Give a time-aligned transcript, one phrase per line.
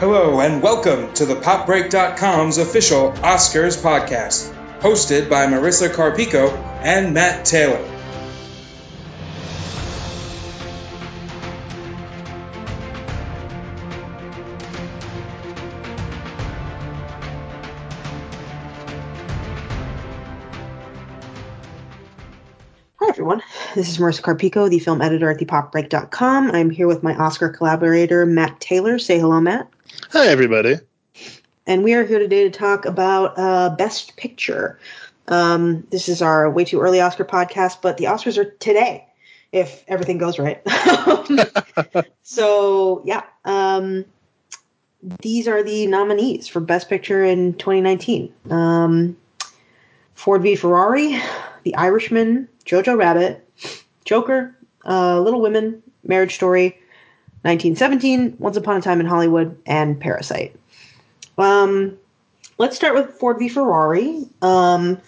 [0.00, 6.52] Hello, and welcome to the PopBreak.com's official Oscars podcast, hosted by Marisa Carpico
[6.82, 7.78] and Matt Taylor.
[22.98, 23.42] Hi, everyone.
[23.76, 26.50] This is Marisa Carpico, the film editor at thepopbreak.com.
[26.50, 28.98] I'm here with my Oscar collaborator, Matt Taylor.
[28.98, 29.70] Say hello, Matt.
[30.14, 30.76] Hi, everybody.
[31.66, 34.78] And we are here today to talk about uh, Best Picture.
[35.26, 39.08] Um, this is our way too early Oscar podcast, but the Oscars are today,
[39.50, 40.62] if everything goes right.
[42.22, 43.24] so, yeah.
[43.44, 44.04] Um,
[45.20, 49.16] these are the nominees for Best Picture in 2019 um,
[50.14, 50.54] Ford v.
[50.54, 51.20] Ferrari,
[51.64, 53.44] The Irishman, Jojo Rabbit,
[54.04, 54.56] Joker,
[54.86, 56.78] uh, Little Women, Marriage Story,
[57.44, 60.56] 1917, Once Upon a Time in Hollywood, and Parasite.
[61.36, 61.98] Um,
[62.56, 64.24] let's start with Ford v Ferrari.
[64.40, 64.98] Um,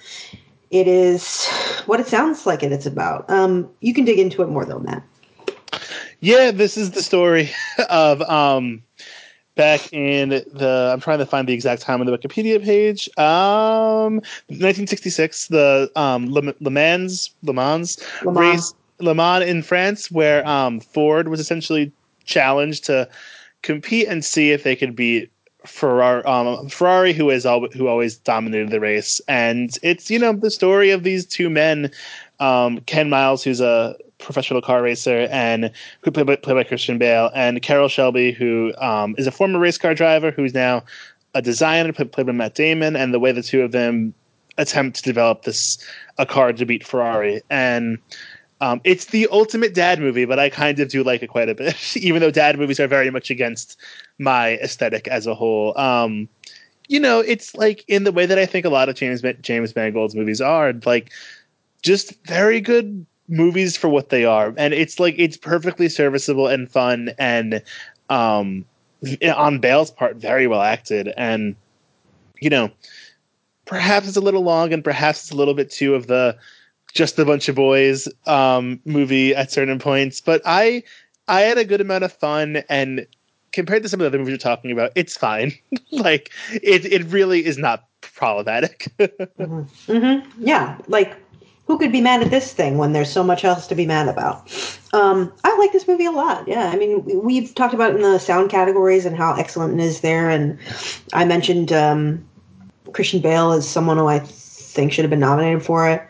[0.71, 1.47] it is
[1.87, 3.29] what it sounds like it, it's about.
[3.31, 5.03] Um, you can dig into it more though, Matt.
[6.21, 7.51] Yeah, this is the story
[7.89, 8.83] of um,
[9.55, 10.91] back in the.
[10.93, 13.09] I'm trying to find the exact time on the Wikipedia page.
[13.17, 14.17] Um,
[14.49, 18.41] 1966, the um, Le, Le Mans Le Mans Le Mans.
[18.41, 21.93] race Le Mans in France, where um, Ford was essentially
[22.27, 23.09] challenged to
[23.63, 25.31] compete and see if they could beat
[25.67, 30.33] Ferrari, um, Ferrari, who is al- who always dominated the race, and it's you know
[30.33, 31.91] the story of these two men,
[32.41, 35.71] um, Ken Miles, who's a professional car racer, and
[36.03, 39.59] who played by, played by Christian Bale, and Carroll Shelby, who um, is a former
[39.59, 40.85] race car driver, who's now
[41.35, 44.15] a designer, played by Matt Damon, and the way the two of them
[44.59, 45.79] attempt to develop this
[46.19, 47.99] a car to beat Ferrari, and
[48.61, 51.55] um, it's the ultimate dad movie, but I kind of do like it quite a
[51.55, 53.79] bit, even though dad movies are very much against
[54.19, 55.77] my aesthetic as a whole.
[55.79, 56.29] Um,
[56.89, 59.75] you know, it's like in the way that I think a lot of James James
[59.75, 61.13] Mangold's movies are, like
[61.83, 66.71] just very good movies for what they are, and it's like it's perfectly serviceable and
[66.71, 67.63] fun, and
[68.09, 68.65] um,
[69.35, 71.57] on Bale's part, very well acted, and
[72.41, 72.71] you know,
[73.67, 76.39] perhaps it's a little long, and perhaps it's a little bit too of the
[76.97, 80.83] just a bunch of boys um, movie at certain points, but I
[81.29, 83.07] I had a good amount of fun and
[83.53, 85.53] compared to some of the other movies you're talking about, it's fine.
[85.93, 88.93] like it it really is not problematic.
[88.99, 89.93] mm-hmm.
[89.93, 90.45] Mm-hmm.
[90.45, 91.17] Yeah, like
[91.67, 94.09] who could be mad at this thing when there's so much else to be mad
[94.09, 94.49] about?
[94.93, 96.47] Um, I like this movie a lot.
[96.47, 100.01] Yeah, I mean we've talked about in the sound categories and how excellent it is
[100.01, 100.59] there, and
[101.13, 102.25] I mentioned um,
[102.93, 106.07] Christian Bale as someone who I think should have been nominated for it.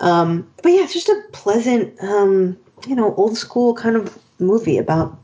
[0.00, 4.78] Um, but yeah, it's just a pleasant, um, you know, old school kind of movie
[4.78, 5.18] about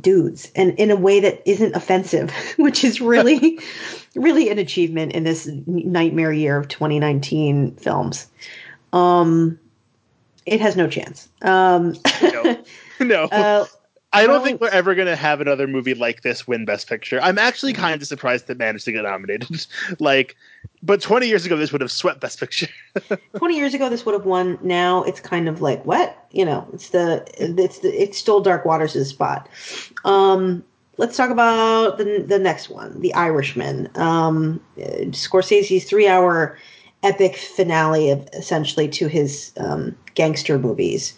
[0.00, 3.58] dudes and in a way that isn't offensive, which is really,
[4.14, 8.28] really an achievement in this nightmare year of 2019 films.
[8.92, 9.58] Um,
[10.46, 11.28] it has no chance.
[11.42, 12.64] Um, no,
[13.00, 13.24] no.
[13.24, 13.66] Uh,
[14.12, 17.20] I don't think we're ever going to have another movie like this win Best Picture.
[17.22, 19.66] I'm actually kind of surprised that managed to get nominated.
[20.00, 20.36] like,
[20.82, 22.68] but 20 years ago, this would have swept Best Picture.
[23.36, 24.58] 20 years ago, this would have won.
[24.62, 26.66] Now it's kind of like what you know.
[26.72, 29.48] It's the it's the it stole Dark Waters' spot.
[30.04, 30.62] Um,
[30.98, 33.88] let's talk about the the next one, The Irishman.
[33.94, 36.58] Um, Scorsese's three hour
[37.02, 41.14] epic finale of essentially to his um, gangster movies.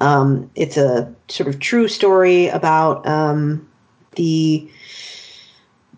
[0.00, 3.68] Um, it's a sort of true story about um,
[4.16, 4.68] the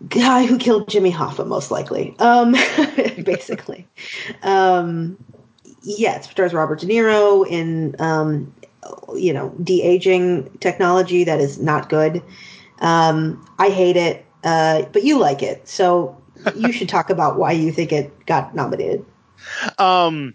[0.07, 2.15] guy who killed Jimmy Hoffa, most likely.
[2.19, 2.51] Um,
[3.23, 3.87] basically,
[4.43, 5.23] um,
[5.83, 8.53] yeah, it stars Robert De Niro in um,
[9.15, 12.23] you know de aging technology that is not good.
[12.79, 16.17] Um, I hate it, uh, but you like it, so
[16.55, 19.05] you should talk about why you think it got nominated.
[19.77, 20.33] Um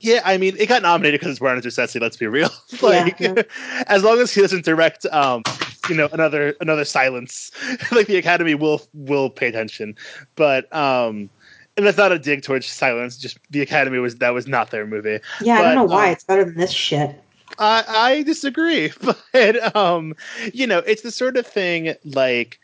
[0.00, 2.00] yeah, I mean, it got nominated because it's Martin Scorsese.
[2.00, 2.48] Let's be real.
[2.82, 3.42] like, yeah, yeah.
[3.86, 5.42] as long as he doesn't direct, um,
[5.88, 7.50] you know, another another silence,
[7.92, 9.94] like the Academy will will pay attention.
[10.36, 11.28] But um,
[11.76, 13.18] and that's not a dig towards silence.
[13.18, 15.20] Just the Academy was that was not their movie.
[15.42, 17.22] Yeah, but, I don't know why um, it's better than this shit.
[17.58, 20.14] I, I disagree, but um,
[20.54, 22.58] you know, it's the sort of thing like.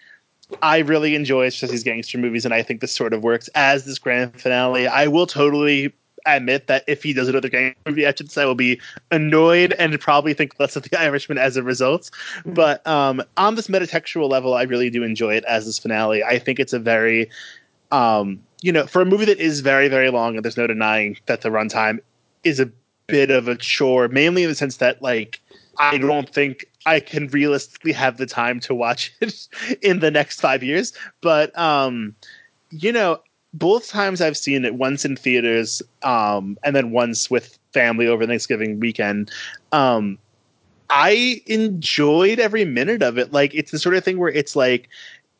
[0.62, 3.98] I really enjoy Scorsese's gangster movies, and I think this sort of works as this
[3.98, 4.86] grand finale.
[4.86, 5.92] I will totally
[6.34, 8.80] admit that if he does another gang movie, I should say, I will be
[9.10, 12.10] annoyed and probably think less of The Irishman as a result.
[12.38, 12.54] Mm-hmm.
[12.54, 16.24] But um, on this metatextual level, I really do enjoy it as this finale.
[16.24, 17.30] I think it's a very,
[17.92, 21.18] um, you know, for a movie that is very, very long, and there's no denying
[21.26, 22.00] that the runtime
[22.44, 22.70] is a
[23.06, 25.40] bit of a chore, mainly in the sense that, like,
[25.78, 29.48] I don't think I can realistically have the time to watch it
[29.82, 30.92] in the next five years.
[31.20, 32.14] But um,
[32.70, 33.20] you know,
[33.58, 38.26] both times I've seen it, once in theaters, um, and then once with family over
[38.26, 39.30] Thanksgiving weekend.
[39.72, 40.18] Um,
[40.90, 43.32] I enjoyed every minute of it.
[43.32, 44.88] Like it's the sort of thing where it's like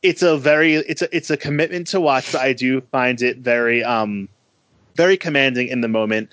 [0.02, 3.38] it's a very it's a it's a commitment to watch, but I do find it
[3.38, 4.28] very um
[4.96, 6.30] very commanding in the moment.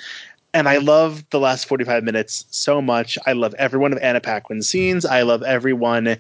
[0.56, 3.18] And I love the last 45 minutes so much.
[3.26, 5.04] I love every one of Anna Paquin's scenes.
[5.06, 6.18] I love every one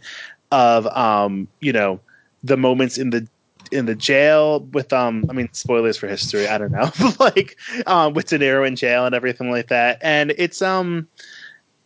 [0.51, 1.99] of um, you know,
[2.43, 3.27] the moments in the
[3.71, 6.91] in the jail with um I mean spoilers for history, I don't know.
[7.19, 7.57] like
[7.87, 9.99] um with De Niro in jail and everything like that.
[10.01, 11.07] And it's um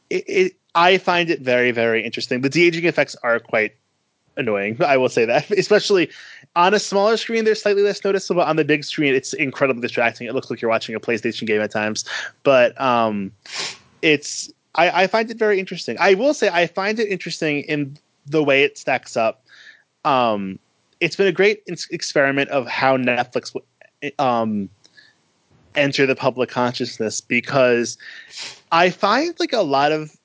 [0.09, 2.41] it, it I find it very, very interesting.
[2.41, 3.75] The de aging effects are quite
[4.37, 4.77] annoying.
[4.83, 6.09] I will say that, especially
[6.55, 8.43] on a smaller screen, they're slightly less noticeable.
[8.43, 10.27] On the big screen, it's incredibly distracting.
[10.27, 12.05] It looks like you're watching a PlayStation game at times,
[12.43, 13.31] but um,
[14.01, 15.97] it's I, I find it very interesting.
[15.99, 17.97] I will say I find it interesting in
[18.27, 19.43] the way it stacks up.
[20.05, 20.59] Um,
[20.99, 23.55] it's been a great experiment of how Netflix
[24.19, 24.69] um,
[25.75, 27.97] enter the public consciousness because
[28.71, 30.15] I find like a lot of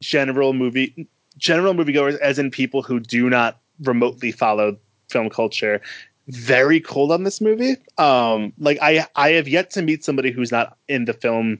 [0.00, 1.08] general movie
[1.38, 4.76] general moviegoers, as in people who do not remotely follow
[5.08, 5.80] film culture,
[6.28, 7.76] very cold on this movie.
[7.98, 11.58] Um, like I, I have yet to meet somebody who's not in the film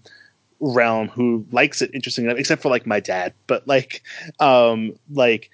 [0.60, 3.34] realm who likes it interesting enough, except for like my dad.
[3.46, 4.02] But like,
[4.40, 5.50] um, like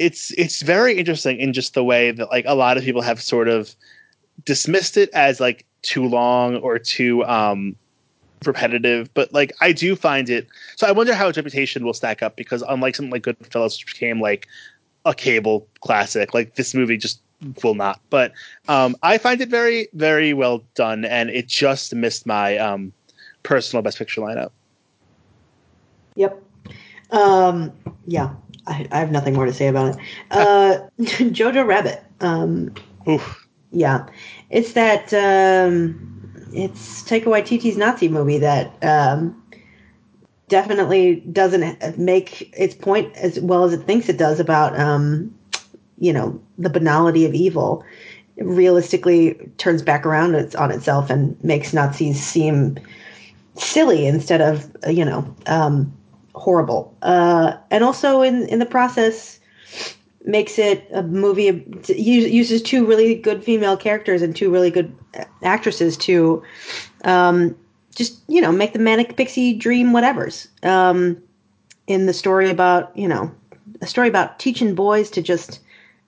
[0.00, 3.20] it's it's very interesting in just the way that like a lot of people have
[3.20, 3.76] sort of
[4.46, 7.76] dismissed it as like too long or too um
[8.46, 10.48] repetitive, but like I do find it.
[10.76, 13.86] So I wonder how its reputation will stack up because unlike something like Goodfellas, which
[13.86, 14.48] became like
[15.04, 17.20] a cable classic, like this movie just
[17.62, 18.00] will not.
[18.08, 18.32] But
[18.68, 22.92] um, I find it very, very well done, and it just missed my um,
[23.42, 24.50] personal Best Picture lineup.
[26.16, 26.42] Yep.
[27.10, 27.72] Um,
[28.06, 28.30] yeah,
[28.70, 30.04] I, I, have nothing more to say about it.
[30.30, 32.02] Uh, Jojo Rabbit.
[32.20, 32.72] Um,
[33.08, 33.46] Oof.
[33.72, 34.06] Yeah,
[34.50, 35.12] it's that.
[35.12, 36.06] Um,
[36.52, 39.40] it's Taika Waititi's Nazi movie that um,
[40.48, 45.32] definitely doesn't make its point as well as it thinks it does about um,
[45.98, 47.84] you know the banality of evil.
[48.36, 52.78] It realistically turns back around on itself and makes Nazis seem
[53.56, 55.92] silly instead of you know um,
[56.34, 56.96] horrible.
[57.02, 59.40] Uh, and also in in the process
[60.24, 64.94] makes it a movie uses two really good female characters and two really good
[65.42, 66.42] actresses to
[67.04, 67.56] um,
[67.94, 70.48] just you know make the manic pixie dream whatever's.
[70.62, 71.20] Um,
[71.86, 73.32] in the story about you know
[73.80, 75.60] a story about teaching boys to just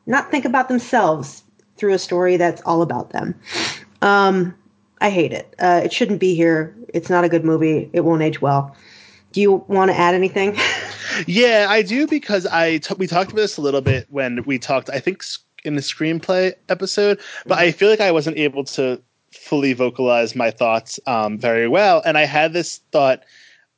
[0.06, 1.42] not think about themselves
[1.76, 3.34] through a story that's all about them.
[4.02, 4.54] Um,
[5.00, 5.54] i hate it.
[5.58, 6.74] Uh, it shouldn't be here.
[6.94, 7.90] It's not a good movie.
[7.92, 8.76] It won't age well
[9.32, 10.56] do you want to add anything
[11.26, 14.58] Yeah, I do because I t- we talked about this a little bit when we
[14.58, 14.90] talked.
[14.90, 15.22] I think
[15.64, 19.00] in the screenplay episode, but I feel like I wasn't able to
[19.32, 23.24] fully vocalize my thoughts um, very well, and I had this thought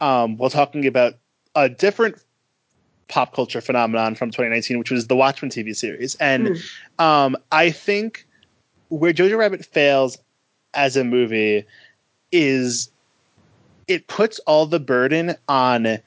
[0.00, 1.14] um, while talking about
[1.54, 2.16] a different
[3.08, 7.04] pop culture phenomenon from 2019, which was the Watchmen TV series, and mm.
[7.04, 8.26] um, I think
[8.88, 10.18] where Jojo Rabbit fails
[10.72, 11.64] as a movie
[12.32, 12.90] is
[13.88, 15.98] it puts all the burden on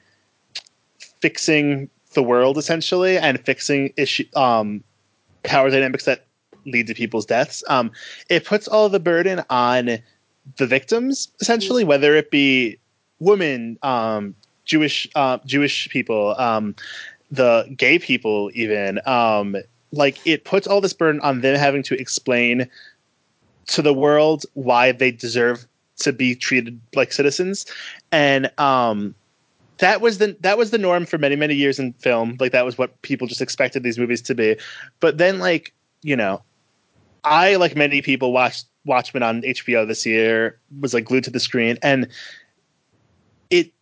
[1.20, 4.82] fixing the world essentially and fixing issue um,
[5.42, 6.26] power dynamics that
[6.64, 7.62] lead to people's deaths.
[7.68, 7.90] Um,
[8.28, 9.98] it puts all the burden on
[10.56, 11.90] the victims essentially, mm-hmm.
[11.90, 12.78] whether it be
[13.20, 16.74] women, um, Jewish uh, Jewish people, um,
[17.30, 19.00] the gay people, even.
[19.06, 19.56] Um,
[19.92, 22.68] like it puts all this burden on them having to explain
[23.68, 25.66] to the world why they deserve
[25.98, 27.66] to be treated like citizens,
[28.12, 29.14] and um,
[29.78, 32.36] that was the that was the norm for many many years in film.
[32.38, 34.56] Like that was what people just expected these movies to be.
[35.00, 36.42] But then, like you know,
[37.24, 40.58] I like many people watched Watchmen on HBO this year.
[40.80, 42.08] Was like glued to the screen, and
[43.50, 43.72] it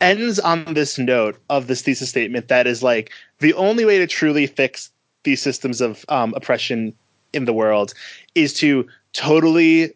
[0.00, 4.06] ends on this note of this thesis statement that is like the only way to
[4.06, 4.90] truly fix
[5.22, 6.94] these systems of um, oppression
[7.32, 7.94] in the world
[8.34, 9.94] is to totally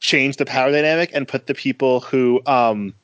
[0.00, 2.94] change the power dynamic and put the people who um,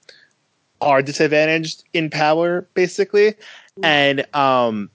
[0.80, 3.32] are disadvantaged in power, basically.
[3.32, 3.84] Mm-hmm.
[3.84, 4.90] And um,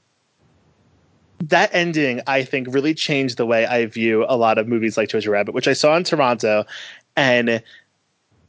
[1.42, 5.10] that ending, I think, really changed the way I view a lot of movies like
[5.10, 6.66] Jojo Rabbit, which I saw in Toronto.
[7.16, 7.62] And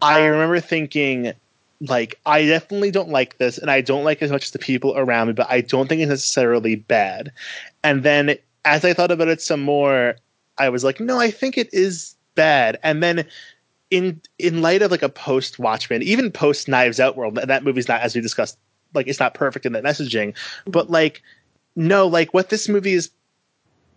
[0.03, 1.33] I remember thinking,
[1.81, 4.97] like, I definitely don't like this, and I don't like as much as the people
[4.97, 7.33] around me, but I don't think it's necessarily bad.
[7.83, 10.17] And then as I thought about it some more,
[10.59, 12.79] I was like, no, I think it is bad.
[12.83, 13.27] And then
[13.91, 17.87] in in light of like a post Watchmen, even post Knives Out world, that movie's
[17.87, 18.57] not as we discussed
[18.95, 20.35] like it's not perfect in that messaging,
[20.67, 21.23] but like
[21.77, 23.11] no, like what this movie is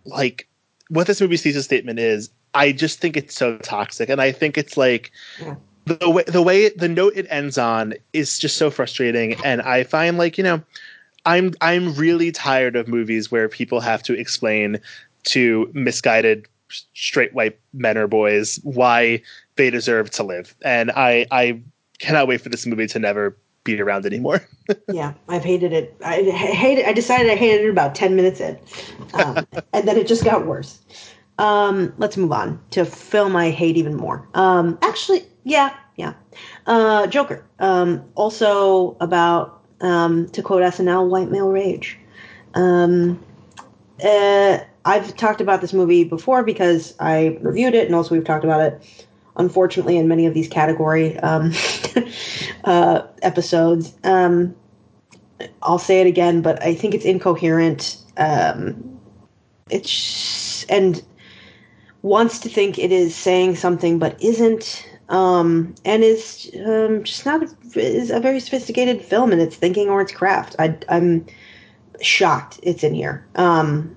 [0.04, 0.46] like
[0.88, 4.58] what this movie's thesis statement is, I just think it's so toxic, and I think
[4.58, 5.10] it's like
[5.40, 5.54] yeah.
[5.86, 9.84] the way the way the note it ends on is just so frustrating, and I
[9.84, 10.62] find like you know.
[11.26, 14.78] I'm I'm really tired of movies where people have to explain
[15.28, 19.22] to misguided straight white men or boys why
[19.56, 20.54] they deserve to live.
[20.64, 21.60] And I I
[21.98, 24.46] cannot wait for this movie to never be around anymore.
[24.92, 25.96] yeah, I've hated it.
[26.04, 26.86] I hated.
[26.86, 28.58] I decided I hated it about ten minutes in,
[29.14, 30.80] um, and then it just got worse.
[31.38, 34.28] Um, let's move on to film I hate even more.
[34.34, 36.14] Um, actually, yeah, yeah.
[36.66, 37.44] Uh, Joker.
[37.58, 41.98] Um, also about um, to quote SNL, white male rage.
[42.54, 43.20] Um,
[44.04, 48.44] uh, I've talked about this movie before because I reviewed it, and also we've talked
[48.44, 51.52] about it, unfortunately, in many of these category um,
[52.64, 53.94] uh, episodes.
[54.04, 54.54] Um,
[55.62, 57.96] I'll say it again, but I think it's incoherent.
[58.16, 59.00] Um,
[59.70, 61.02] it's and
[62.02, 64.88] wants to think it is saying something, but isn't.
[65.10, 69.90] Um, and is um, just not a, is a very sophisticated film in its thinking
[69.90, 70.56] or its craft.
[70.58, 71.26] I, I'm
[72.00, 73.26] shocked it's in here.
[73.34, 73.96] Um,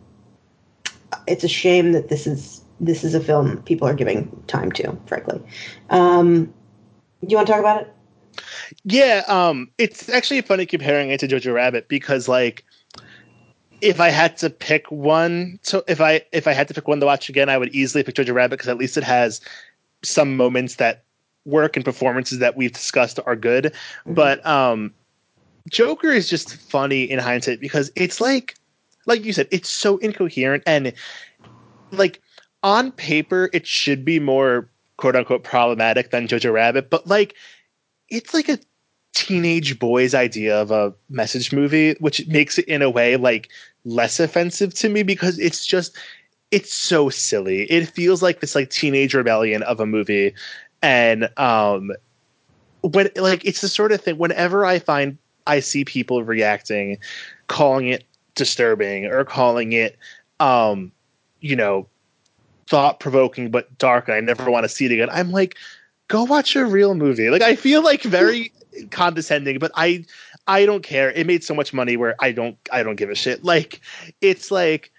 [1.28, 4.98] it's a shame that this is this is a film people are giving time to,
[5.06, 5.42] frankly.
[5.90, 6.46] Um,
[7.22, 7.94] do you want to talk about it?
[8.84, 12.64] Yeah, um, it's actually funny comparing it to Jojo Rabbit because, like,
[13.82, 17.00] if I had to pick one, so if I if I had to pick one
[17.00, 19.42] to watch again, I would easily pick Jojo Rabbit because at least it has
[20.04, 21.04] some moments that
[21.46, 23.66] work and performances that we've discussed are good.
[23.66, 24.14] Mm-hmm.
[24.14, 24.94] But um,
[25.70, 28.56] Joker is just funny in hindsight because it's like
[29.08, 30.94] like you said, it's so incoherent and
[31.92, 32.22] like
[32.62, 37.34] on paper it should be more quote unquote problematic than Jojo Rabbit, but like
[38.10, 38.60] it's like a
[39.14, 43.50] teenage boy's idea of a message movie, which makes it in a way like
[43.86, 45.98] less offensive to me because it's just
[46.52, 47.64] it's so silly.
[47.64, 50.34] It feels like this like teenage rebellion of a movie.
[50.82, 51.92] And um
[52.82, 56.98] when like it's the sort of thing whenever I find I see people reacting,
[57.48, 58.04] calling it
[58.38, 59.98] disturbing or calling it
[60.40, 60.92] um
[61.42, 61.88] you know
[62.68, 65.10] thought provoking but dark and I never want to see it again.
[65.12, 65.56] I'm like,
[66.08, 67.30] go watch a real movie.
[67.30, 68.52] Like I feel like very
[68.92, 70.06] condescending, but I
[70.48, 71.12] I don't care.
[71.12, 73.44] It made so much money where I don't I don't give a shit.
[73.44, 73.82] Like
[74.22, 74.92] it's like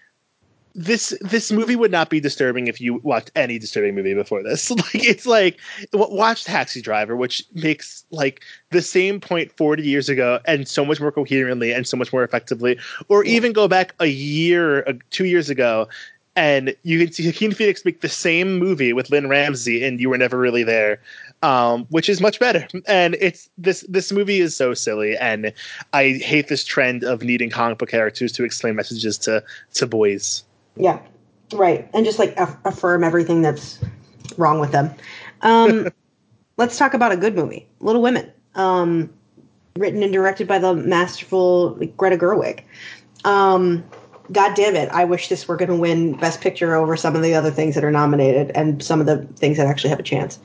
[0.78, 4.70] this this movie would not be disturbing if you watched any disturbing movie before this.
[4.78, 5.58] Like it's like
[5.92, 11.00] watch Taxi Driver, which makes like the same point 40 years ago and so much
[11.00, 12.78] more coherently and so much more effectively.
[13.08, 15.88] Or even go back a year, uh, two years ago,
[16.37, 20.08] and you can see Joaquin Phoenix make the same movie with Lynne Ramsay, and you
[20.08, 21.00] were never really there,
[21.42, 22.68] um, which is much better.
[22.87, 25.52] And it's this this movie is so silly, and
[25.92, 29.42] I hate this trend of needing comic book characters to explain messages to
[29.75, 30.44] to boys.
[30.78, 31.00] Yeah,
[31.52, 31.88] right.
[31.92, 33.78] And just like aff- affirm everything that's
[34.37, 34.94] wrong with them.
[35.42, 35.88] Um,
[36.56, 38.30] let's talk about a good movie, Little Women.
[38.54, 39.11] Um,
[39.76, 42.62] written and directed by the masterful Greta Gerwig.
[43.25, 43.85] Um,
[44.30, 44.88] God damn it!
[44.90, 47.75] I wish this were going to win Best Picture over some of the other things
[47.75, 50.38] that are nominated and some of the things that actually have a chance.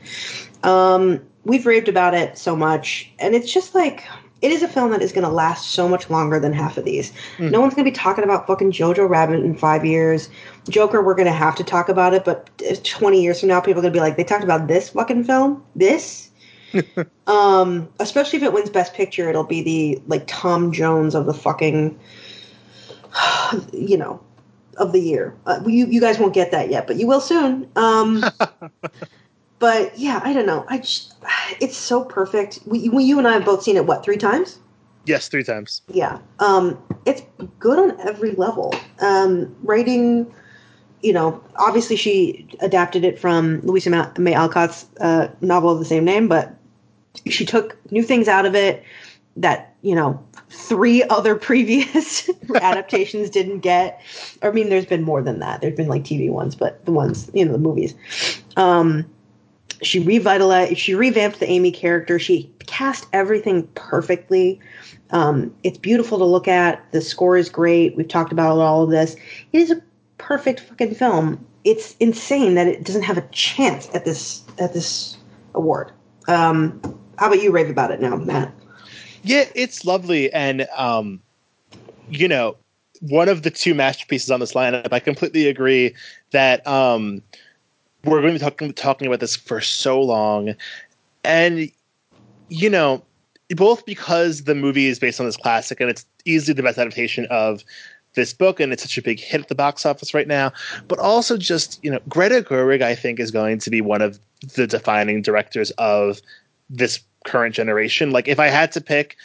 [0.63, 4.05] Um, we've raved about it so much, and it's just like
[4.43, 6.83] it is a film that is going to last so much longer than half of
[6.83, 7.13] these.
[7.37, 7.49] Mm.
[7.49, 10.29] No one's going to be talking about fucking Jojo Rabbit in five years.
[10.69, 12.49] Joker, we're going to have to talk about it, but
[12.83, 15.23] 20 years from now, people are going to be like, they talked about this fucking
[15.23, 15.63] film?
[15.77, 16.29] This?
[17.27, 21.33] um, especially if it wins Best Picture, it'll be the, like, Tom Jones of the
[21.33, 21.97] fucking,
[23.71, 24.21] you know,
[24.75, 25.33] of the year.
[25.45, 27.69] Uh, you, you guys won't get that yet, but you will soon.
[27.77, 28.25] Um,
[29.63, 30.65] but yeah, I don't know.
[30.67, 31.13] I just,
[31.61, 32.59] it's so perfect.
[32.65, 33.85] We, we, you and I have both seen it.
[33.85, 34.59] What three times?
[35.05, 35.81] Yes, three times.
[35.87, 37.21] Yeah, um, it's
[37.59, 38.75] good on every level.
[38.99, 40.29] Um, writing,
[41.01, 46.03] you know, obviously she adapted it from Louisa May Alcott's uh, novel of the same
[46.03, 46.53] name, but
[47.29, 48.83] she took new things out of it
[49.37, 54.01] that you know three other previous adaptations didn't get.
[54.41, 55.61] I mean, there's been more than that.
[55.61, 57.95] There's been like TV ones, but the ones you know the movies.
[58.57, 59.09] Um,
[59.81, 62.19] she revitalized she revamped the amy character.
[62.19, 64.59] She cast everything perfectly.
[65.11, 66.91] Um, it's beautiful to look at.
[66.91, 67.95] The score is great.
[67.95, 69.15] We've talked about all of this.
[69.51, 69.81] It is a
[70.17, 71.45] perfect fucking film.
[71.63, 75.17] It's insane that it doesn't have a chance at this at this
[75.53, 75.91] award.
[76.27, 76.79] Um,
[77.17, 78.53] how about you rave about it now matt?
[79.23, 80.31] Yeah it's lovely.
[80.33, 81.21] And um,
[82.09, 82.57] you know
[82.99, 85.93] one of the two masterpieces on this lineup i completely agree
[86.31, 87.21] that um,
[88.03, 90.55] we're going to be talking talking about this for so long,
[91.23, 91.69] and
[92.49, 93.03] you know,
[93.49, 97.25] both because the movie is based on this classic and it's easily the best adaptation
[97.29, 97.63] of
[98.15, 100.51] this book and it's such a big hit at the box office right now
[100.87, 104.19] but also just you know greta gerwig i think is going to be one of
[104.55, 106.21] the defining directors of
[106.69, 108.11] this current generation.
[108.11, 109.15] Like if i had to pick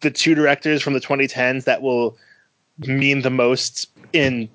[0.00, 2.16] the two directors from the 2010s that will
[2.78, 4.48] mean the most in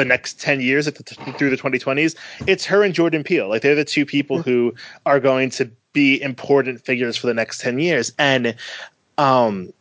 [0.00, 2.14] the next 10 years through the 2020s
[2.46, 4.74] it's her and jordan peele like they're the two people who
[5.04, 8.54] are going to be important figures for the next 10 years and
[9.18, 9.72] um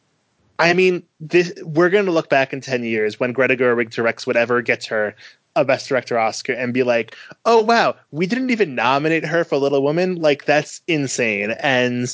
[0.57, 4.25] I mean, this, we're going to look back in 10 years when Greta Gerwig directs
[4.25, 5.15] whatever gets her
[5.55, 9.57] a Best Director Oscar and be like, oh, wow, we didn't even nominate her for
[9.57, 10.15] Little Women.
[10.15, 11.51] Like, that's insane.
[11.60, 12.13] And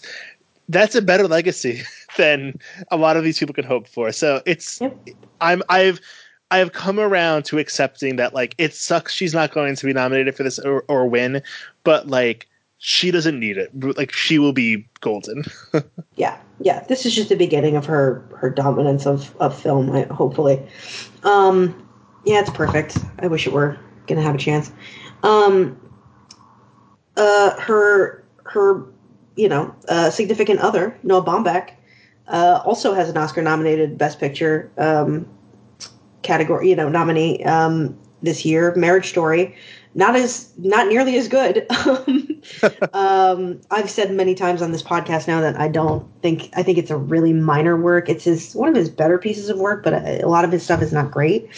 [0.70, 1.82] that's a better legacy
[2.18, 4.12] than a lot of these people can hope for.
[4.12, 4.96] So it's, yep.
[5.40, 6.00] I'm, I've,
[6.52, 9.94] I have come around to accepting that like it sucks she's not going to be
[9.94, 11.42] nominated for this or, or win,
[11.84, 13.72] but like she doesn't need it.
[13.98, 15.46] Like she will be golden.
[16.16, 16.84] yeah, yeah.
[16.84, 19.88] This is just the beginning of her her dominance of of film.
[20.10, 20.62] Hopefully,
[21.24, 21.88] um,
[22.26, 22.98] yeah, it's perfect.
[23.20, 23.78] I wish it were
[24.08, 24.74] gonna have a chance.
[25.24, 25.80] Um,
[27.16, 28.86] uh, her her,
[29.38, 31.72] you know, uh, significant other Noah Baumbach
[32.28, 35.26] uh, also has an Oscar nominated Best Picture um,
[36.22, 36.70] category.
[36.70, 38.74] You know, nominee um, this year.
[38.76, 39.56] Marriage Story
[39.94, 41.68] not as not nearly as good.
[42.94, 46.78] um, I've said many times on this podcast now that I don't think I think
[46.78, 48.10] it's a really minor work.
[48.10, 50.64] It's his one of his better pieces of work, but a, a lot of his
[50.64, 51.50] stuff is not great.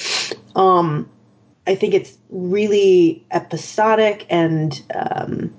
[0.55, 1.10] Um,
[1.67, 5.53] I think it's really episodic and um,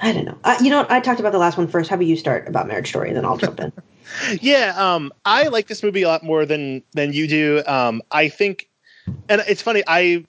[0.00, 0.38] I don't know.
[0.42, 0.84] I, you know?
[0.88, 1.90] I talked about the last one first.
[1.90, 3.72] How about you start about Marriage Story, and then I'll jump in.
[4.40, 7.62] Yeah, um, I like this movie a lot more than than you do.
[7.66, 8.68] Um, I think,
[9.28, 9.82] and it's funny.
[9.86, 10.24] I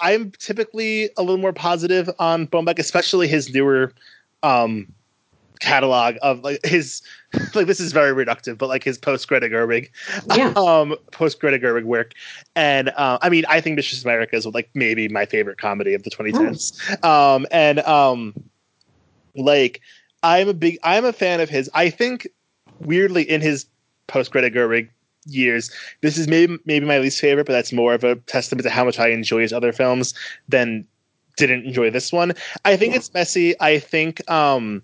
[0.00, 3.92] I'm typically a little more positive on Baumbach, especially his newer
[4.42, 4.92] um,
[5.60, 7.02] catalog of like his
[7.54, 9.90] like this is very reductive, but like his post Greta Gerwig,
[10.34, 10.52] yeah.
[10.56, 12.12] um, post Greta Gerwig work,
[12.54, 16.02] and uh, I mean I think Mistress America is like maybe my favorite comedy of
[16.02, 18.34] the 2010s, um, and um,
[19.34, 19.80] like
[20.22, 21.70] I'm a big I'm a fan of his.
[21.74, 22.28] I think
[22.80, 23.66] weirdly in his
[24.06, 24.88] post Greta Gerwig
[25.26, 25.70] years.
[26.02, 28.84] This is maybe maybe my least favorite, but that's more of a testament to how
[28.84, 30.14] much I enjoy his other films
[30.48, 30.86] than
[31.36, 32.32] didn't enjoy this one.
[32.64, 33.58] I think it's messy.
[33.60, 34.82] I think um,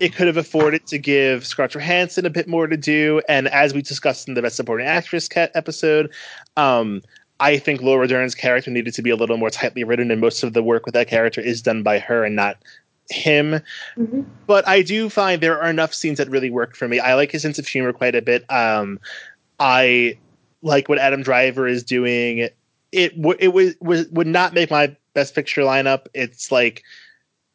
[0.00, 3.74] it could have afforded to give Scarlett Johansson a bit more to do, and as
[3.74, 6.12] we discussed in the Best Supporting Actress episode.
[6.56, 7.02] Um,
[7.40, 10.44] I think Laura Dern's character needed to be a little more tightly written, and most
[10.44, 12.58] of the work with that character is done by her and not
[13.10, 13.60] him.
[13.96, 14.22] Mm-hmm.
[14.46, 17.00] But I do find there are enough scenes that really work for me.
[17.00, 18.44] I like his sense of humor quite a bit.
[18.50, 19.00] Um,
[19.58, 20.18] I
[20.62, 22.48] like what Adam Driver is doing.
[22.92, 26.06] It w- it was, was would not make my best picture lineup.
[26.14, 26.82] It's like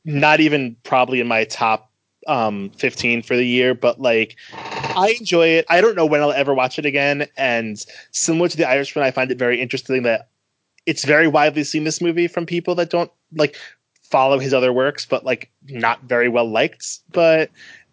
[0.05, 1.91] not even probably in my top
[2.27, 5.65] um 15 for the year, but like I enjoy it.
[5.69, 7.27] I don't know when I'll ever watch it again.
[7.37, 10.29] And similar to The Irishman, I find it very interesting that
[10.85, 13.57] it's very widely seen this movie from people that don't like
[14.09, 16.99] follow his other works, but like not very well liked.
[17.11, 17.49] But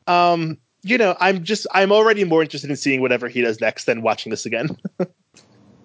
[0.07, 3.87] um you know, I'm just I'm already more interested in seeing whatever he does next
[3.87, 4.69] than watching this again.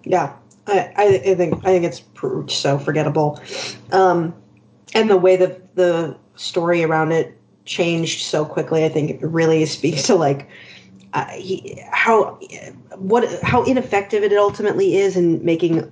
[0.04, 0.32] yeah,
[0.68, 2.02] I, I think I think it's
[2.54, 3.40] so forgettable,
[3.90, 4.32] um,
[4.94, 9.66] and the way that the story around it changed so quickly, I think it really
[9.66, 10.48] speaks to like
[11.14, 12.38] uh, he, how
[12.96, 15.90] what how ineffective it ultimately is in making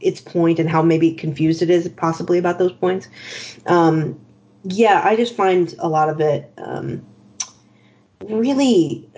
[0.00, 3.08] its point and how maybe confused it is possibly about those points.
[3.66, 4.18] Um,
[4.64, 6.52] yeah, I just find a lot of it.
[6.58, 7.04] Um,
[8.24, 9.08] really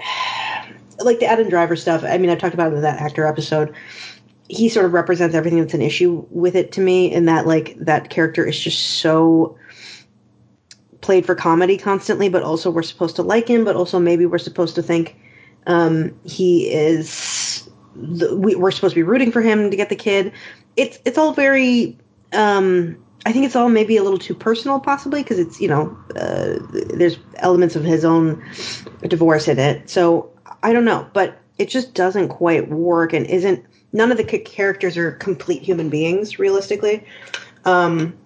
[1.01, 2.05] like the Adam Driver stuff.
[2.05, 3.75] I mean, I talked about in that actor episode.
[4.49, 7.77] He sort of represents everything that's an issue with it to me, in that like
[7.79, 9.57] that character is just so
[11.01, 14.39] played for comedy constantly, but also we're supposed to like him, but also maybe we're
[14.39, 15.17] supposed to think
[15.67, 17.69] um, he is.
[17.97, 20.33] The, we, we're supposed to be rooting for him to get the kid.
[20.81, 21.99] It's it's all very
[22.33, 25.97] um, I think it's all maybe a little too personal, possibly because it's you know
[26.17, 26.57] uh,
[26.95, 28.43] there's elements of his own
[29.03, 29.91] divorce in it.
[29.91, 30.31] So
[30.63, 33.65] I don't know, but it just doesn't quite work and isn't.
[33.93, 37.05] None of the characters are complete human beings, realistically,
[37.65, 38.17] um,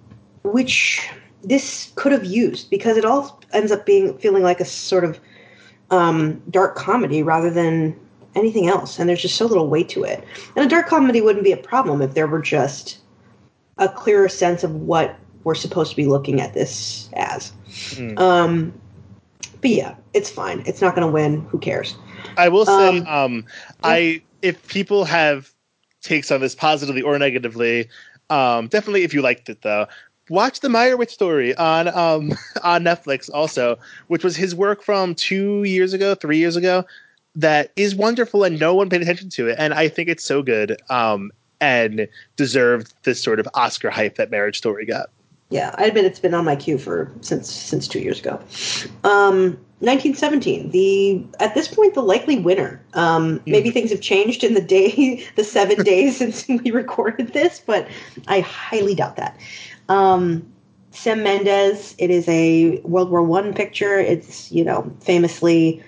[0.43, 1.09] which
[1.43, 5.19] this could have used because it all ends up being feeling like a sort of
[5.91, 7.99] um, dark comedy rather than
[8.35, 8.99] anything else.
[8.99, 10.25] And there's just so little weight to it.
[10.57, 12.99] And a dark comedy wouldn't be a problem if there were just
[13.79, 17.53] a clearer sense of what we're supposed to be looking at this as.
[17.69, 18.19] Mm.
[18.19, 18.81] Um,
[19.61, 20.63] but yeah, it's fine.
[20.67, 21.43] It's not going to win.
[21.47, 21.97] Who cares?
[22.37, 23.47] I will say, um, um,
[23.83, 25.53] I if people have
[26.03, 27.89] takes on this positively or negatively,
[28.31, 29.87] um, definitely if you liked it though,
[30.29, 35.65] watch the Meyerowitz story on um on Netflix also, which was his work from two
[35.65, 36.85] years ago, three years ago,
[37.37, 40.43] that is wonderful and no one paid attention to it, and I think it's so
[40.43, 45.11] good um and deserved this sort of Oscar hype that Marriage Story got.
[45.51, 48.41] Yeah, I admit it's been on my queue for since since two years ago.
[49.05, 52.83] Um, 1917, the at this point the likely winner.
[52.95, 57.61] Um, maybe things have changed in the day, the seven days since we recorded this,
[57.65, 57.87] but
[58.27, 59.39] I highly doubt that.
[59.89, 60.51] Um,
[60.91, 61.95] Sam Mendes.
[61.99, 63.99] It is a World War One picture.
[63.99, 65.83] It's you know famously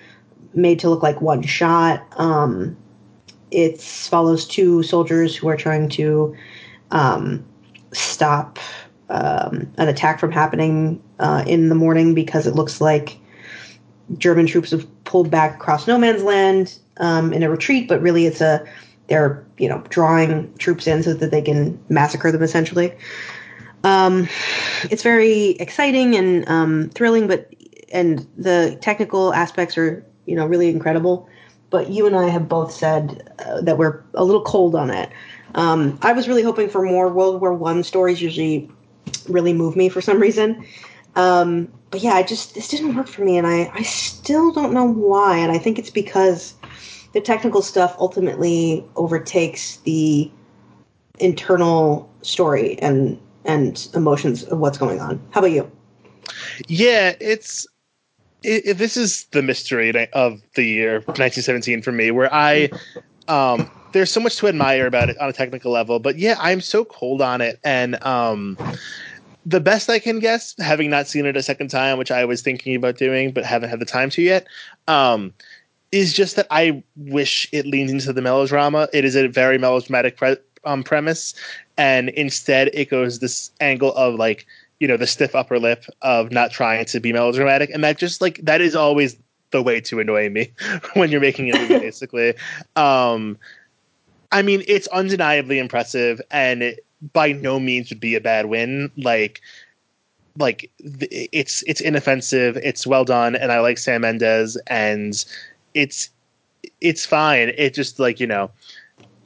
[0.57, 2.05] made to look like one shot.
[2.17, 2.75] Um,
[3.51, 6.35] it follows two soldiers who are trying to
[6.91, 7.45] um,
[7.93, 8.59] stop
[9.09, 13.17] um, an attack from happening uh, in the morning because it looks like
[14.17, 18.25] German troops have pulled back across no man's land um, in a retreat, but really
[18.25, 18.65] it's a
[19.07, 22.93] they're you know drawing troops in so that they can massacre them essentially.
[23.83, 24.27] Um,
[24.89, 27.53] it's very exciting and um, thrilling, but
[27.91, 31.27] and the technical aspects are you know really incredible.
[31.69, 35.09] But you and I have both said uh, that we're a little cold on it.
[35.55, 38.21] Um, I was really hoping for more World War One stories.
[38.21, 38.69] Usually,
[39.27, 40.65] really move me for some reason.
[41.15, 44.73] Um, but yeah, I just this didn't work for me, and I I still don't
[44.73, 45.37] know why.
[45.37, 46.53] And I think it's because
[47.13, 50.31] the technical stuff ultimately overtakes the
[51.19, 55.19] internal story and and emotions of what's going on.
[55.31, 55.71] How about you?
[56.67, 57.65] Yeah, it's
[58.43, 62.69] it, this is the mystery of the year 1917 for me, where I
[63.27, 66.61] um, there's so much to admire about it on a technical level, but yeah, I'm
[66.61, 68.57] so cold on it, and um,
[69.45, 72.41] the best I can guess, having not seen it a second time, which I was
[72.41, 74.45] thinking about doing but haven't had the time to yet,
[74.87, 75.33] um,
[75.91, 78.87] is just that I wish it leans into the melodrama.
[78.93, 81.33] It is a very melodramatic pre- um, premise,
[81.77, 84.45] and instead it goes this angle of like
[84.79, 88.21] you know the stiff upper lip of not trying to be melodramatic, and that just
[88.21, 89.17] like that is always
[89.51, 90.51] the way to annoy me
[90.93, 92.33] when you're making a movie, basically.
[92.75, 93.37] Um,
[94.31, 98.91] I mean, it's undeniably impressive, and it by no means would be a bad win.
[98.97, 99.41] Like,
[100.37, 105.25] like it's it's inoffensive, it's well done, and I like Sam Mendes, and
[105.73, 106.09] it's
[106.81, 107.53] it's fine.
[107.57, 108.51] It just like you know,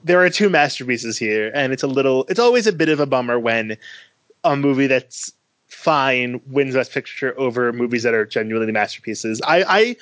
[0.04, 2.26] there are two masterpieces here, and it's a little.
[2.30, 3.78] It's always a bit of a bummer when
[4.44, 5.34] a movie that's
[5.72, 9.42] fine wins Best Picture over movies that are genuinely masterpieces.
[9.48, 9.96] I I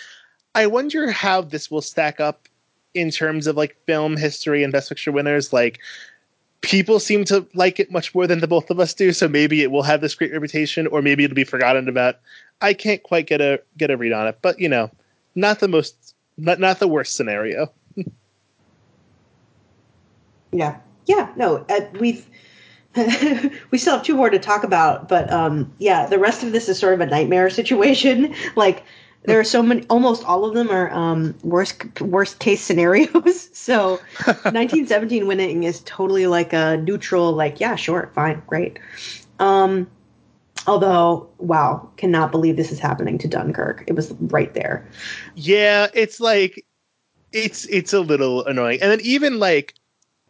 [0.63, 2.49] I wonder how this will stack up
[2.95, 5.53] in terms of like film history and Best Picture winners.
[5.53, 5.79] Like
[6.61, 9.61] people seem to like it much more than the both of us do, so maybe
[9.61, 12.15] it will have this great reputation, or maybe it'll be forgotten about.
[12.61, 14.89] I can't quite get a get a read on it, but you know,
[15.35, 17.71] not the most, not not the worst scenario.
[20.51, 22.27] yeah, yeah, no, uh, we've.
[23.71, 26.67] we still have two more to talk about, but um, yeah, the rest of this
[26.69, 28.33] is sort of a nightmare situation.
[28.55, 28.83] like
[29.23, 33.49] there are so many almost all of them are um, worst worst case scenarios.
[33.59, 38.79] So 1917 winning is totally like a neutral like yeah sure fine great.
[39.37, 39.87] Um,
[40.65, 43.83] although wow cannot believe this is happening to dunkirk.
[43.85, 44.87] It was right there.
[45.35, 46.65] Yeah it's like
[47.31, 48.81] it's it's a little annoying.
[48.81, 49.75] And then even like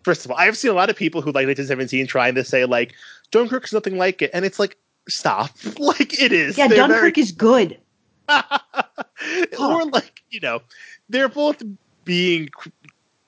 [0.04, 2.66] first of all i've seen a lot of people who like 1917 trying to say
[2.66, 2.94] like
[3.32, 7.24] dunkirk's nothing like it and it's like stop like it is yeah They're dunkirk very-
[7.24, 7.78] is good
[9.60, 10.62] or like you know,
[11.10, 11.62] they're both
[12.06, 12.50] being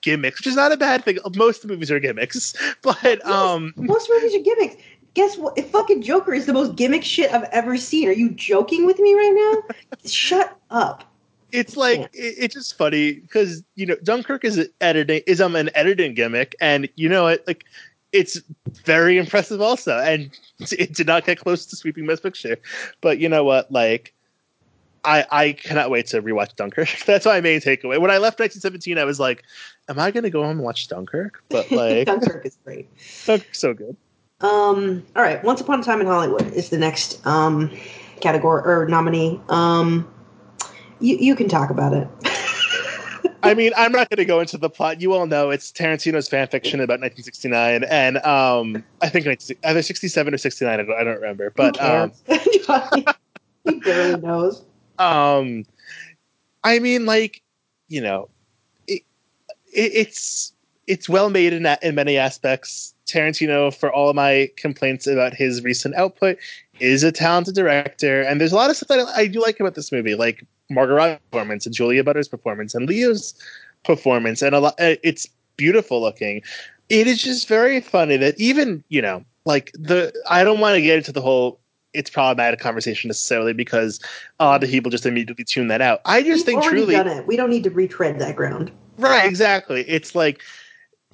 [0.02, 1.18] gimmicks, which is not a bad thing.
[1.36, 4.76] Most movies are gimmicks, but yes, um, most movies are gimmicks.
[5.14, 5.58] Guess what?
[5.58, 8.08] If fucking Joker is the most gimmick shit I've ever seen.
[8.08, 9.76] Are you joking with me right now?
[10.06, 11.11] Shut up.
[11.52, 15.70] It's like it, it's just funny because you know Dunkirk is editing is um an
[15.76, 17.66] editing gimmick, and you know it like
[18.12, 18.40] it's
[18.86, 20.38] very impressive also, and
[20.72, 22.58] it did not get close to sweeping Best Picture.
[23.02, 24.14] But you know what, like
[25.04, 26.90] I, I cannot wait to rewatch Dunkirk.
[27.06, 28.00] That's my main takeaway.
[28.00, 29.44] When I left 1917, I was like,
[29.90, 32.88] "Am I going to go home and watch Dunkirk?" But like, Dunkirk is great.
[33.26, 33.96] Dunkirk's so good.
[34.42, 35.04] Um.
[35.16, 35.44] All right.
[35.44, 37.72] Once Upon a Time in Hollywood is the next um
[38.20, 39.40] category or nominee.
[39.50, 40.11] Um.
[41.02, 42.08] You you can talk about it.
[43.44, 45.02] I mean, I'm not going to go into the plot.
[45.02, 49.26] You all know it's Tarantino's fan fiction about 1969, and um, I think
[49.64, 50.80] either 67 or 69.
[50.80, 52.12] I don't, I don't remember, but um,
[53.66, 54.64] he barely knows.
[55.00, 55.66] Um,
[56.64, 57.42] I mean, like,
[57.88, 58.30] you know,
[58.88, 59.02] it,
[59.74, 60.54] it, it's
[60.88, 62.94] it's well made in in many aspects.
[63.08, 66.38] Tarantino, for all my complaints about his recent output,
[66.80, 69.76] is a talented director, and there's a lot of stuff that I do like about
[69.76, 73.34] this movie, like Robbie's performance and Julia Butters' performance and Leo's
[73.84, 74.74] performance, and a lot.
[74.80, 76.42] Uh, it's beautiful looking.
[76.90, 80.82] It is just very funny that even you know like the I don't want to
[80.82, 81.60] get into the whole
[81.94, 84.00] it's problematic conversation necessarily because
[84.40, 86.02] a lot of people just immediately tune that out.
[86.06, 87.28] I just We've think truly done it.
[87.28, 88.72] We don't need to retread that ground.
[88.98, 89.82] Right, exactly.
[89.90, 90.42] It's like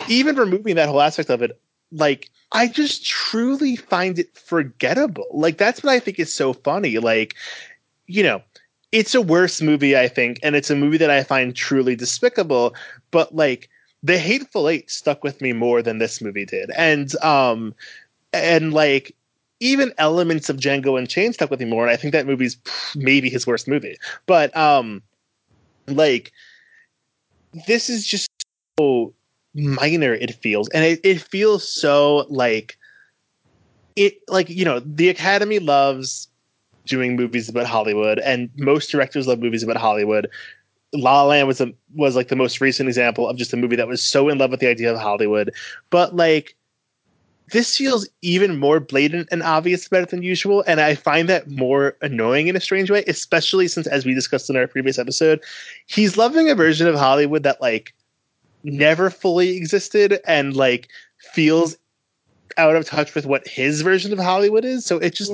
[0.08, 1.60] even removing that whole aspect of it,
[1.91, 5.26] like I just truly find it forgettable.
[5.32, 7.00] Like that's what I think is so funny.
[7.00, 7.36] Like,
[8.06, 8.41] you know,
[8.97, 12.73] it's a worse movie, I think, and it's a movie that I find truly despicable,
[13.12, 13.69] but like
[14.01, 16.71] the hateful eight stuck with me more than this movie did.
[16.71, 17.75] And um
[18.33, 19.15] and like
[19.60, 22.57] even elements of Django Unchained stuck with me more, and I think that movie's
[22.95, 23.97] maybe his worst movie.
[24.25, 25.03] But um
[25.88, 26.31] like
[27.67, 28.27] this is just
[28.79, 29.13] so
[29.53, 32.77] minor it feels and it, it feels so like
[33.95, 36.29] it like you know the academy loves
[36.88, 40.28] doing movies about hollywood and most directors love movies about hollywood
[40.93, 43.76] la La land was a, was like the most recent example of just a movie
[43.76, 45.54] that was so in love with the idea of hollywood
[45.89, 46.56] but like
[47.52, 51.50] this feels even more blatant and obvious about it than usual and i find that
[51.50, 55.41] more annoying in a strange way especially since as we discussed in our previous episode
[55.88, 57.93] he's loving a version of hollywood that like
[58.63, 61.78] never fully existed and like feels
[62.58, 64.86] out of touch with what his version of Hollywood is.
[64.86, 65.32] So it just.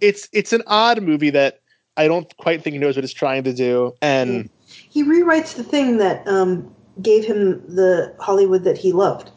[0.00, 1.60] It's it's an odd movie that
[1.96, 3.92] I don't quite think he knows what it's trying to do.
[4.00, 9.30] And He rewrites the thing that um, gave him the Hollywood that he loved.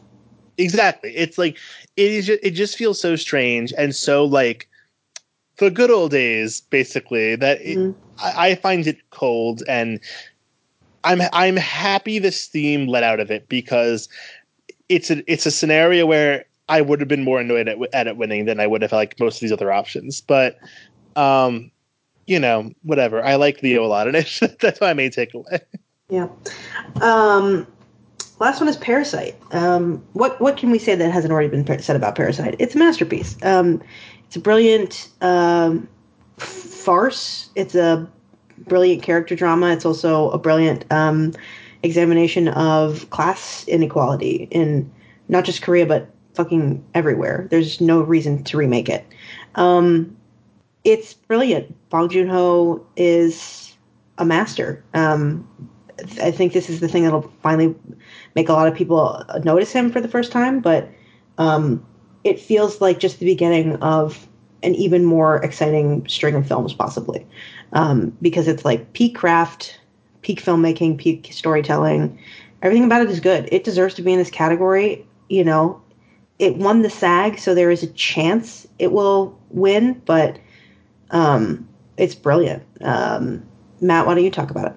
[0.58, 1.58] exactly, it's like
[1.96, 2.26] it is.
[2.26, 4.68] Just, it just feels so strange and so like
[5.58, 7.36] the good old days, basically.
[7.36, 7.94] That it, Mhm.
[8.22, 10.00] I, I find it cold and.
[11.06, 14.08] I'm I'm happy this theme let out of it because
[14.88, 18.16] it's a it's a scenario where I would have been more annoyed at, at it
[18.16, 20.20] winning than I would have like most of these other options.
[20.20, 20.58] But
[21.16, 21.70] um,
[22.26, 23.22] you know, whatever.
[23.22, 24.14] I like Leo a lot, and
[24.60, 25.60] that's my main takeaway.
[26.08, 26.28] Yeah.
[27.00, 27.66] Um,
[28.38, 29.36] last one is Parasite.
[29.52, 32.56] Um, what what can we say that hasn't already been said about Parasite?
[32.58, 33.36] It's a masterpiece.
[33.42, 33.82] Um,
[34.26, 35.88] it's a brilliant um,
[36.38, 37.50] farce.
[37.54, 38.08] It's a
[38.58, 39.72] brilliant character drama.
[39.72, 41.32] It's also a brilliant um,
[41.82, 44.90] examination of class inequality in
[45.28, 47.46] not just Korea but fucking everywhere.
[47.50, 49.06] There's no reason to remake it.
[49.54, 50.16] Um,
[50.84, 51.74] it's brilliant.
[51.90, 53.76] Bong Joon Ho is
[54.18, 54.84] a master.
[54.94, 55.48] Um,
[56.20, 57.74] I think this is the thing that'll finally
[58.34, 60.60] make a lot of people notice him for the first time.
[60.60, 60.88] But
[61.38, 61.84] um,
[62.24, 64.26] it feels like just the beginning of
[64.62, 67.26] an even more exciting string of films, possibly,
[67.72, 69.78] um, because it's like peak craft,
[70.22, 72.18] peak filmmaking, peak storytelling.
[72.62, 73.48] Everything about it is good.
[73.52, 75.06] It deserves to be in this category.
[75.28, 75.80] You know,
[76.38, 80.38] it won the SAG, so there is a chance it will win, but
[81.10, 82.62] um, it's brilliant.
[82.80, 83.42] Um,
[83.80, 84.76] Matt, why don't you talk about it?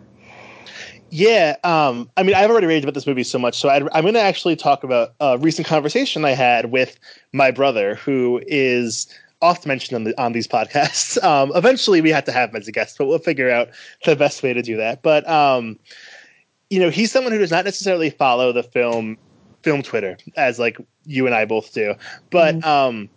[1.10, 4.04] Yeah, um, I mean, I've already raved about this movie so much, so i am
[4.04, 7.00] going to actually talk about a recent conversation I had with
[7.32, 9.08] my brother, who is
[9.41, 11.17] often mentioned on, the, on these podcasts.
[11.28, 13.70] Um, eventually, we had to have him as a guest, but we'll figure out
[14.06, 15.02] the best way to do that.
[15.02, 15.80] But um,
[16.70, 19.17] you know, he's someone who does not necessarily follow the film
[19.63, 21.96] film Twitter as like you and I both do,
[22.30, 22.65] but Mhm.
[22.65, 23.10] um,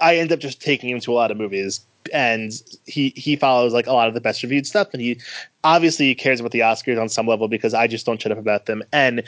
[0.00, 1.80] I end up just taking him to a lot of movies
[2.12, 2.52] and
[2.86, 5.18] he he follows like a lot of the best reviewed stuff and he
[5.62, 8.38] obviously he cares about the oscars on some level because i just don't shut up
[8.38, 8.82] about them.
[8.92, 9.22] And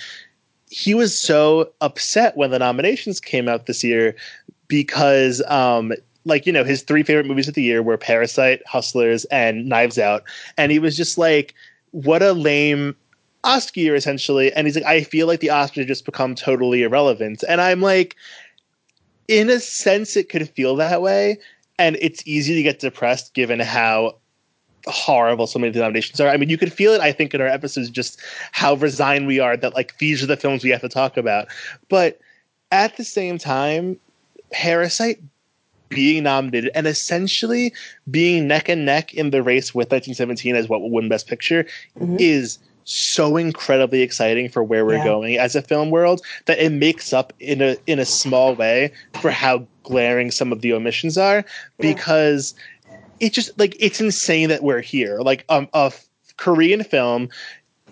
[0.68, 4.14] he was so upset when the nominations came out this year
[4.68, 5.92] because um
[6.24, 9.98] like you know his three favorite movies of the year were parasite hustlers and knives
[9.98, 10.24] out.
[10.58, 11.54] And he was just like
[11.92, 12.94] what a lame
[13.46, 17.42] oscar year essentially and he's like i feel like the oscars just become totally irrelevant
[17.48, 18.16] and i'm like
[19.28, 21.38] in a sense it could feel that way
[21.78, 24.16] and it's easy to get depressed given how
[24.86, 26.28] horrible so many of the nominations are.
[26.28, 28.20] I mean, you could feel it, I think, in our episodes, just
[28.52, 31.48] how resigned we are that like these are the films we have to talk about.
[31.88, 32.20] But
[32.70, 33.98] at the same time,
[34.52, 35.20] Parasite
[35.88, 37.72] being nominated and essentially
[38.10, 41.66] being neck and neck in the race with 1917 as what will win Best Picture
[42.00, 42.20] Mhm.
[42.20, 45.04] is so incredibly exciting for where we're Yeah.
[45.04, 48.92] going as a film world that it makes up in a in a small way
[49.18, 51.44] for how glaring some of the omissions are
[51.80, 52.54] because
[53.18, 57.28] it just like it's insane that we're here like um, a f- korean film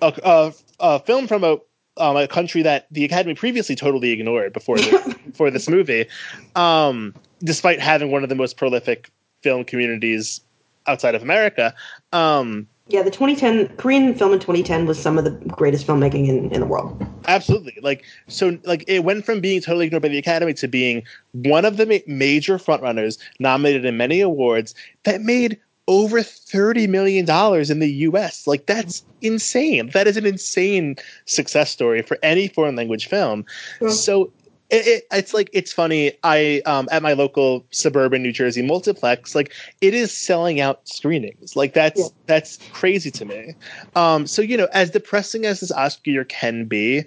[0.00, 1.58] a, a, a film from a
[1.96, 6.06] um, a country that the academy previously totally ignored before the, before this movie
[6.54, 9.10] um, despite having one of the most prolific
[9.42, 10.40] film communities
[10.86, 11.74] outside of america
[12.12, 16.50] um, Yeah, the 2010 Korean film in 2010 was some of the greatest filmmaking in,
[16.52, 17.06] in the world.
[17.26, 17.78] Absolutely.
[17.80, 21.64] Like so like it went from being totally ignored by the Academy to being one
[21.64, 27.70] of the ma- major frontrunners nominated in many awards that made over 30 million dollars
[27.70, 28.46] in the US.
[28.46, 29.88] Like that's insane.
[29.94, 33.46] That is an insane success story for any foreign language film.
[33.80, 33.88] Yeah.
[33.88, 34.30] So
[34.70, 36.12] it, it, it's like it's funny.
[36.22, 41.54] I um, at my local suburban New Jersey multiplex, like it is selling out screenings.
[41.54, 42.06] Like that's yeah.
[42.26, 43.54] that's crazy to me.
[43.94, 47.04] Um, so you know, as depressing as this Oscar year can be,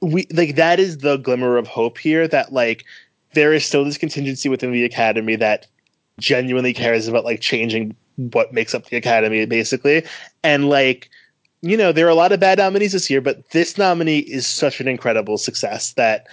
[0.00, 2.28] we like that is the glimmer of hope here.
[2.28, 2.84] That like
[3.32, 5.66] there is still this contingency within the Academy that
[6.18, 10.04] genuinely cares about like changing what makes up the Academy, basically,
[10.44, 11.08] and like
[11.62, 14.46] you know, there are a lot of bad nominees this year, but this nominee is
[14.46, 16.26] such an incredible success that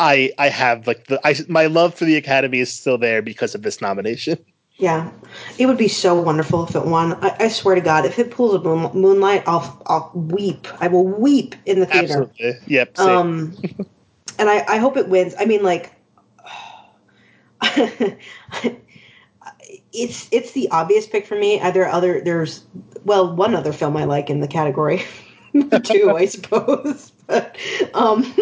[0.00, 3.54] I I have like the I my love for the Academy is still there because
[3.54, 4.38] of this nomination.
[4.76, 5.10] Yeah,
[5.56, 7.12] it would be so wonderful if it won.
[7.24, 10.66] I, I swear to God, if it pulls a moon, Moonlight, I'll I'll weep.
[10.80, 12.22] I will weep in the theater.
[12.22, 12.54] Absolutely.
[12.66, 12.96] Yep.
[12.96, 13.08] Same.
[13.08, 13.56] Um,
[14.38, 15.34] and I I hope it wins.
[15.38, 15.92] I mean, like.
[19.94, 21.60] it's it's the obvious pick for me.
[21.60, 22.64] Either other there's
[23.04, 25.02] well one other film I like in the category,
[25.84, 27.56] two I suppose, but
[27.94, 28.34] um,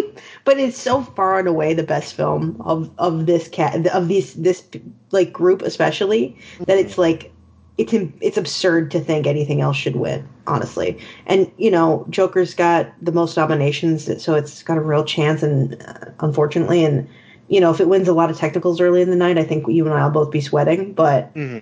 [0.44, 4.34] but it's so far and away the best film of of this cat of these
[4.34, 4.64] this
[5.10, 7.32] like group especially that it's like
[7.78, 10.98] it's it's absurd to think anything else should win honestly.
[11.26, 15.82] And you know joker's got the most nominations so it's got a real chance and
[15.82, 17.08] uh, unfortunately and
[17.48, 19.66] you know if it wins a lot of technicals early in the night i think
[19.68, 21.58] you and i'll both be sweating but mm-hmm.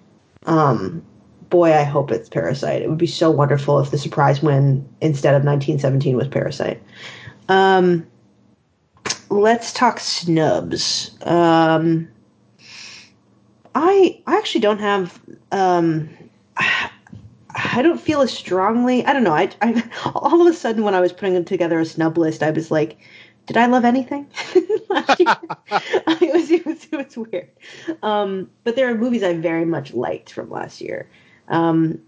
[0.51, 1.03] um
[1.49, 2.83] boy i hope it's parasite.
[2.83, 6.81] It would be so wonderful if the surprise win instead of 1917 was parasite.
[7.49, 8.07] Um
[9.31, 11.13] let's talk snubs.
[11.23, 12.09] Um,
[13.75, 15.19] I I actually don't have.
[15.53, 16.11] Um,
[17.53, 19.05] I don't feel as strongly.
[19.05, 19.35] I don't know.
[19.35, 19.83] I, I
[20.15, 22.99] all of a sudden when I was putting together a snub list, I was like,
[23.47, 24.29] "Did I love anything
[24.89, 25.37] last year?"
[25.71, 27.49] it, was, it was it was weird.
[28.03, 31.09] Um, but there are movies I very much liked from last year.
[31.49, 32.01] Um,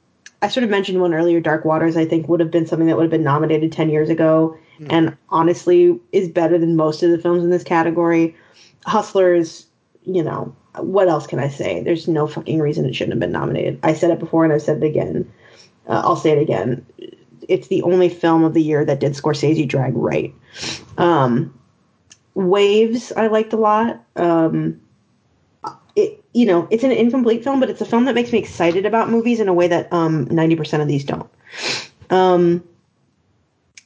[0.43, 1.97] I sort of mentioned one earlier, Dark Waters.
[1.97, 4.87] I think would have been something that would have been nominated ten years ago mm.
[4.91, 8.37] and honestly is better than most of the films in this category.
[8.85, 9.67] Hustlers,
[10.05, 11.83] you know, what else can I say?
[11.83, 13.79] There's no fucking reason it shouldn't have been nominated.
[13.83, 15.31] I said it before and I've said it again.
[15.87, 16.85] Uh, I'll say it again.
[17.49, 20.35] It's the only film of the year that did Scorsese drag right.
[20.99, 21.57] Um,
[22.35, 24.03] Waves, I liked a lot.
[24.17, 24.81] Um,
[26.33, 29.11] you know, it's an incomplete film, but it's a film that makes me excited about
[29.11, 31.31] movies in a way that um, 90% of these don't.
[32.11, 32.65] Um,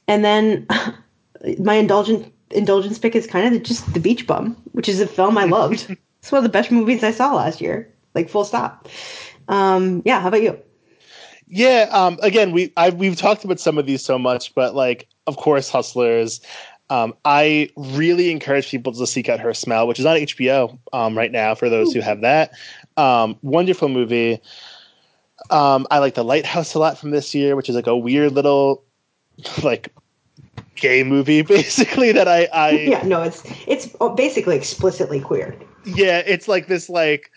[0.07, 0.65] and then
[1.59, 5.37] my indulgent indulgence pick is kind of just The Beach Bum, which is a film
[5.37, 5.95] I loved.
[6.19, 7.91] it's one of the best movies I saw last year.
[8.15, 8.87] Like full stop.
[9.47, 10.59] Um, yeah, how about you?
[11.47, 15.07] Yeah, um, again, we I, we've talked about some of these so much, but like,
[15.27, 16.41] of course, Hustlers.
[16.89, 21.17] Um, I really encourage people to seek out Her Smell, which is on HBO um,
[21.17, 21.99] right now for those Ooh.
[21.99, 22.51] who have that.
[22.95, 24.41] Um, wonderful movie.
[25.49, 28.33] Um, I like The Lighthouse a lot from this year, which is like a weird
[28.33, 28.83] little
[29.63, 29.91] like
[30.77, 36.47] gay movie basically that I, I yeah no it's it's basically explicitly queer yeah it's
[36.47, 37.31] like this like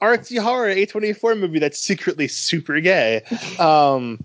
[0.00, 3.22] artsy horror A24 movie that's secretly super gay
[3.58, 4.22] um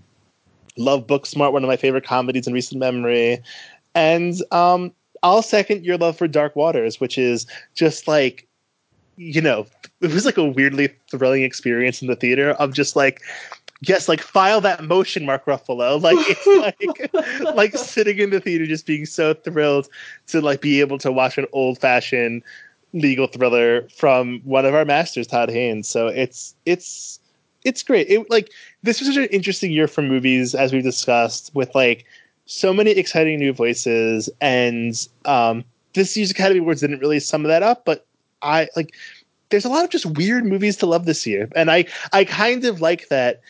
[0.76, 3.42] love Booksmart one of my favorite comedies in recent memory
[3.94, 8.46] and um I'll second your love for Dark Waters which is just like
[9.16, 9.66] you know
[10.00, 13.22] it was like a weirdly thrilling experience in the theater of just like
[13.88, 16.00] yes, like file that motion, Mark Ruffalo.
[16.04, 19.88] Like it's like like sitting in the theater just being so thrilled
[20.28, 22.42] to like be able to watch an old fashioned
[22.92, 25.88] legal thriller from one of our masters, Todd Haynes.
[25.88, 27.20] So it's it's
[27.64, 28.08] it's great.
[28.08, 28.50] It like
[28.82, 32.04] this was such an interesting year for movies, as we've discussed, with like
[32.46, 37.62] so many exciting new voices, and um, this year's Academy Awards didn't really sum that
[37.62, 38.06] up, but
[38.42, 38.94] I like.
[39.50, 42.64] There's a lot of just weird movies to love this year, and I I kind
[42.64, 43.40] of like that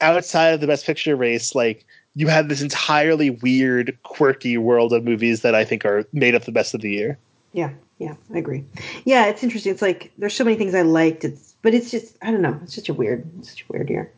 [0.00, 1.84] outside of the best picture race, like
[2.14, 6.44] you have this entirely weird, quirky world of movies that I think are made up
[6.44, 7.18] the best of the year.
[7.52, 8.64] Yeah, yeah, I agree.
[9.04, 9.72] Yeah, it's interesting.
[9.72, 11.24] It's like there's so many things I liked.
[11.24, 12.58] It's but it's just I don't know.
[12.62, 14.10] It's such a weird, such a weird year.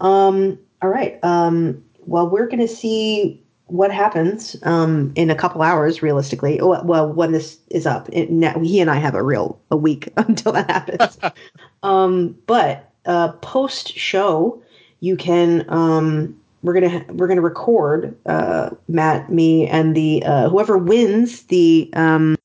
[0.00, 1.22] Um, all right.
[1.24, 6.58] Um, well, we're gonna see what happens um, in a couple hours, realistically.
[6.60, 8.28] Well, when this is up, it,
[8.62, 11.18] he and I have a real a week until that happens.
[11.82, 14.60] um, but uh, post show,
[15.00, 20.76] you can um, we're gonna we're gonna record uh, Matt, me, and the uh, whoever
[20.76, 22.36] wins the um,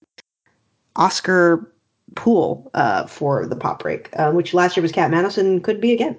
[0.96, 1.70] Oscar
[2.16, 5.92] pool uh, for the pop break, uh, which last year was Cat Madison, could be
[5.92, 6.16] again.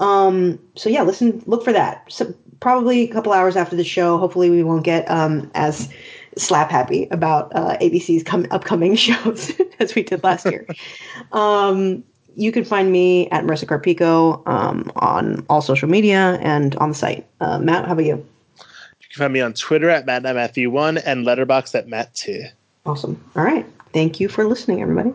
[0.00, 2.04] Um, so yeah, listen, look for that.
[2.10, 4.18] So probably a couple hours after the show.
[4.18, 5.88] Hopefully, we won't get um, as
[6.36, 10.66] slap happy about uh, ABC's com- upcoming shows as we did last year.
[11.32, 12.04] um,
[12.36, 16.94] you can find me at Marisa Carpico um, on all social media and on the
[16.94, 17.26] site.
[17.40, 18.16] Uh, Matt, how about you?
[18.16, 22.50] You can find me on Twitter at MattMatthew1 and Letterboxd at Matt2.
[22.84, 23.22] Awesome.
[23.34, 23.64] All right.
[23.94, 25.14] Thank you for listening, everybody.